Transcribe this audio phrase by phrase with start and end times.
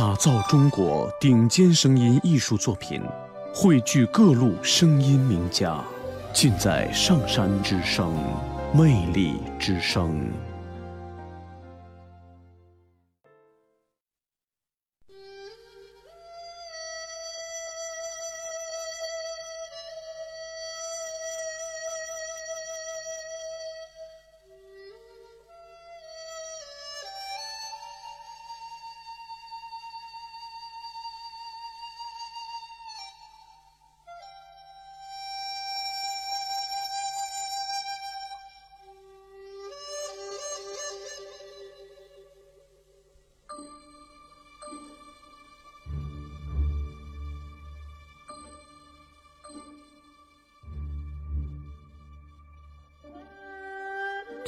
[0.00, 3.02] 打造中国顶尖声音艺术作品，
[3.52, 5.78] 汇聚各路声音名家，
[6.32, 8.10] 尽在上山之声，
[8.72, 10.18] 魅力之声。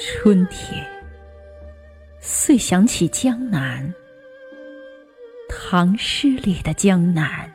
[0.04, 0.84] 春天，
[2.18, 3.94] 遂想起江南，
[5.48, 7.48] 唐诗里的江南。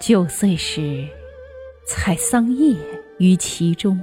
[0.00, 1.06] 九岁时，
[1.86, 2.76] 采桑叶
[3.18, 4.00] 于其中，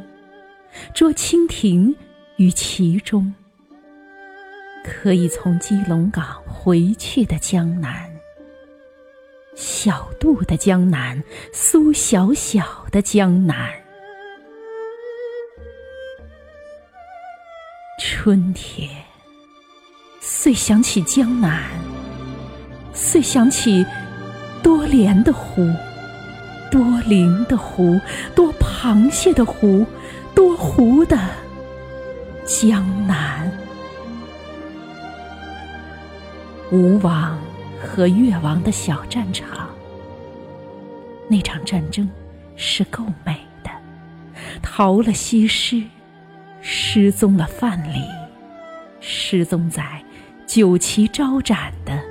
[0.94, 1.94] 捉蜻蜓
[2.38, 3.34] 于其中。
[4.86, 8.10] 可以从基隆港回去的江南，
[9.54, 13.83] 小渡的江南，苏小小的江南。
[18.00, 18.90] 春天，
[20.20, 21.62] 遂想起江南，
[22.92, 23.86] 遂想起
[24.64, 25.72] 多莲的湖，
[26.72, 28.00] 多灵的湖，
[28.36, 29.86] 多螃蟹的湖，
[30.34, 31.18] 多湖的
[32.46, 33.50] 江南。
[36.72, 37.40] 吴王
[37.80, 39.70] 和越王的小战场，
[41.30, 42.10] 那场战争
[42.56, 43.70] 是够美的，
[44.64, 45.84] 逃了西施。
[46.76, 48.04] 失踪了范蠡，
[49.00, 50.04] 失踪在
[50.48, 52.02] 酒旗招展的，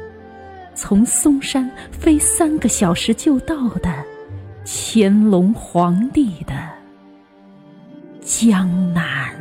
[0.73, 3.93] 从嵩山飞三个小时就到的
[4.65, 6.55] 乾隆皇帝的
[8.21, 9.33] 江南。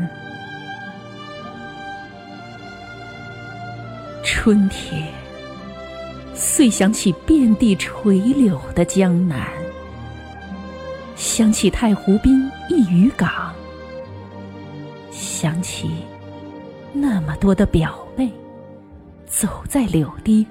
[4.25, 5.07] 春天，
[6.33, 9.47] 遂想起遍地垂柳的江南，
[11.15, 13.53] 想起太湖滨一渔港。
[15.41, 15.89] 想起
[16.93, 18.31] 那么多的表妹，
[19.25, 20.45] 走在柳堤，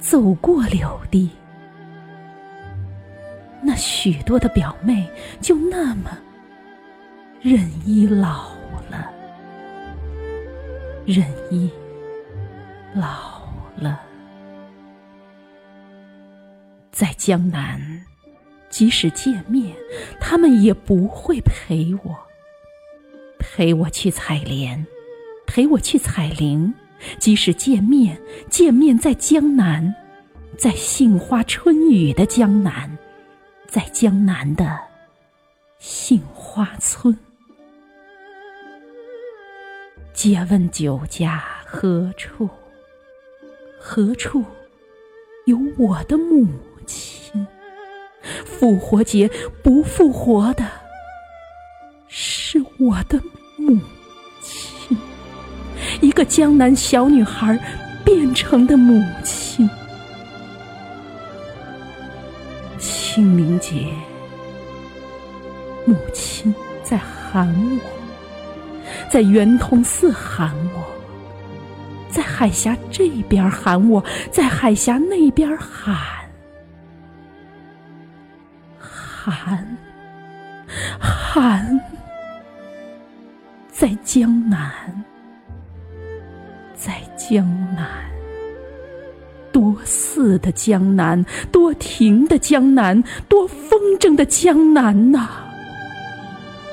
[0.00, 1.30] 走过柳堤，
[3.62, 5.08] 那许多的表妹
[5.40, 6.18] 就那么
[7.40, 8.48] 任依老
[8.90, 9.08] 了，
[11.06, 11.70] 任依
[12.96, 13.44] 老
[13.76, 14.00] 了，
[16.90, 17.80] 在江南，
[18.70, 19.72] 即使见面，
[20.18, 22.31] 他们也不会陪我。
[23.54, 24.86] 陪我去采莲，
[25.46, 26.72] 陪我去采菱。
[27.18, 28.18] 即使见面，
[28.48, 29.94] 见面在江南，
[30.56, 32.96] 在杏花春雨的江南，
[33.66, 34.78] 在江南的
[35.78, 37.14] 杏花村。
[40.14, 42.48] 借问酒家何处？
[43.78, 44.42] 何处
[45.44, 46.48] 有我的母
[46.86, 47.46] 亲？
[48.46, 49.28] 复活节
[49.62, 50.64] 不复活的。
[52.08, 53.18] 是我的
[53.74, 53.80] 母
[54.40, 54.96] 亲，
[56.00, 57.58] 一个江南小女孩
[58.04, 59.68] 变成的母亲。
[62.78, 63.86] 清明节，
[65.84, 67.46] 母亲在喊
[67.78, 67.90] 我，
[69.10, 70.82] 在圆通寺喊我，
[72.08, 75.94] 在海峡这边喊我，在海峡那边喊，
[78.78, 79.76] 喊，
[80.98, 82.01] 喊。
[83.82, 84.70] 在江南，
[86.72, 87.44] 在江
[87.74, 87.84] 南，
[89.50, 91.20] 多寺的江南，
[91.50, 95.30] 多亭的江南，多风筝的江南呐！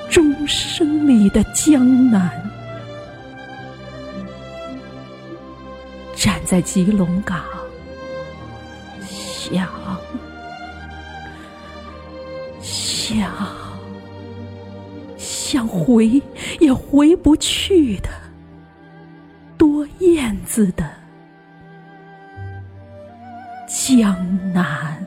[0.07, 2.29] 钟声里的江南，
[6.15, 7.39] 站在吉隆港，
[9.01, 9.67] 想，
[12.61, 13.58] 想。
[15.51, 16.21] 想回
[16.59, 18.09] 也回不去的，
[19.57, 20.87] 多燕子的
[23.67, 25.03] 江南。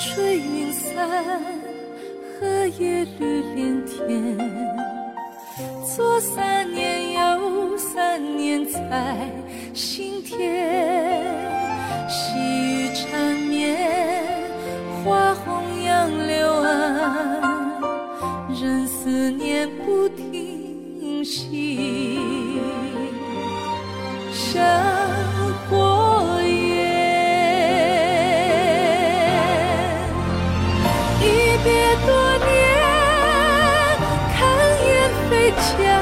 [0.00, 0.94] 吹云散，
[2.38, 4.38] 荷叶绿连天。
[5.84, 9.16] 左三年，右三年，才
[9.74, 11.24] 心甜。
[12.08, 13.76] 细雨缠绵，
[15.04, 17.82] 花红杨柳岸，
[18.60, 22.60] 任思念不停息。
[35.58, 35.97] 见。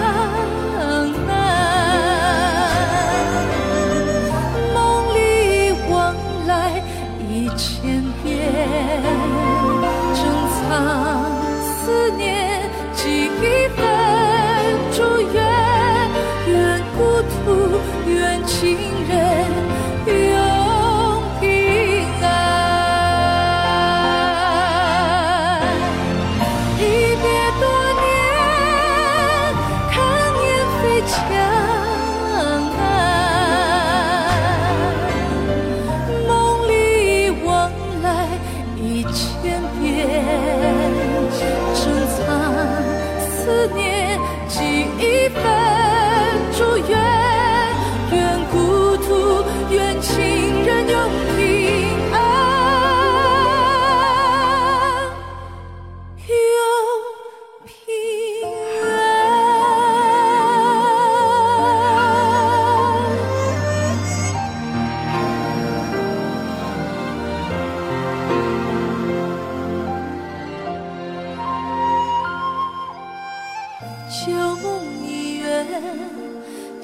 [43.46, 43.95] 思念。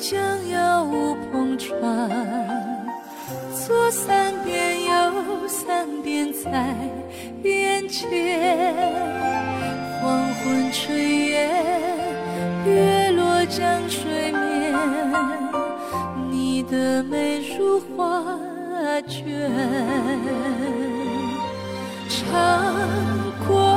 [0.02, 2.10] 江摇乌篷船
[3.54, 6.74] 左三遍右三遍在
[7.44, 8.92] 眼前
[10.00, 11.48] 黄昏炊烟
[12.66, 14.74] 月落江水面
[16.32, 18.36] 你的美如画
[19.02, 19.52] 卷。
[22.08, 22.28] 唱
[23.46, 23.71] 过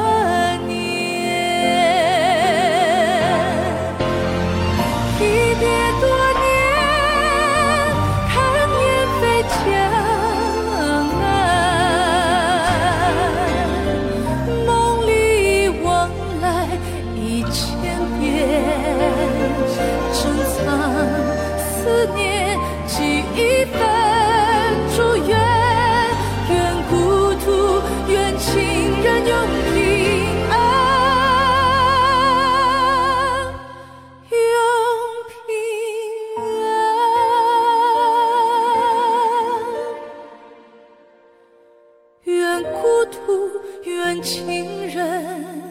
[42.56, 43.52] 愿孤独
[43.84, 45.65] 愿情人。